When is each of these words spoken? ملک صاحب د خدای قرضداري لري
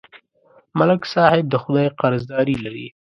ملک 0.79 1.01
صاحب 1.13 1.45
د 1.49 1.55
خدای 1.63 1.87
قرضداري 1.99 2.55
لري 2.63 2.87